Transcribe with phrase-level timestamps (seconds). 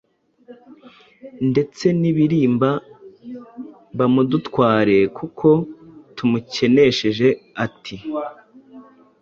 [1.49, 2.69] ndetse nibirimba
[3.97, 5.47] bamudutware, kuko
[6.15, 7.27] tumukenesheje;
[7.65, 7.95] ati«